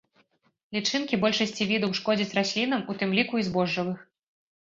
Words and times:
Лічынкі 0.75 1.19
большасці 1.25 1.67
відаў 1.73 1.91
шкодзяць 1.99 2.35
раслінам, 2.39 2.81
у 2.93 2.97
тым 3.01 3.09
ліку 3.19 3.35
і 3.43 3.45
збожжавых. 3.51 3.99